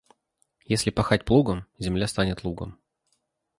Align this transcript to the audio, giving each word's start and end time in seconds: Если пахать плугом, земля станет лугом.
Если 0.65 0.89
пахать 0.89 1.25
плугом, 1.25 1.67
земля 1.77 2.07
станет 2.07 2.43
лугом. 2.43 2.79